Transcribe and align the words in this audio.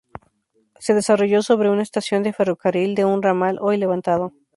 Se 0.79 0.95
desarrolló 0.95 1.43
sobre 1.43 1.69
una 1.69 1.83
estación 1.83 2.23
de 2.23 2.33
ferrocarril 2.33 2.95
de 2.95 3.05
un 3.05 3.21
ramal 3.21 3.59
hoy 3.61 3.77
levantado. 3.77 4.33